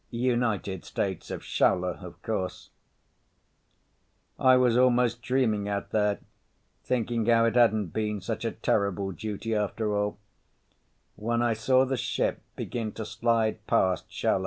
United 0.09 0.83
States 0.83 1.29
of 1.29 1.43
Shaula, 1.43 2.03
of 2.03 2.19
course. 2.23 2.71
I 4.39 4.57
was 4.57 4.75
almost 4.75 5.21
dreaming 5.21 5.69
out 5.69 5.91
there, 5.91 6.17
thinking 6.83 7.27
how 7.27 7.45
it 7.45 7.53
hadn't 7.55 7.93
been 7.93 8.19
such 8.19 8.43
a 8.43 8.49
terrible 8.49 9.11
duty 9.11 9.53
after 9.53 9.95
all, 9.95 10.17
when 11.17 11.43
I 11.43 11.53
saw 11.53 11.85
the 11.85 11.97
ship 11.97 12.41
begin 12.55 12.93
to 12.93 13.05
slide 13.05 13.63
past 13.67 14.09
Shaula. 14.09 14.39